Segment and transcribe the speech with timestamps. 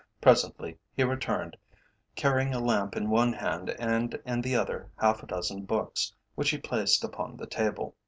[0.19, 1.55] Presently he returned,
[2.15, 6.49] carrying a lamp in one hand, and in the other half a dozen books, which
[6.49, 7.95] he placed upon the table.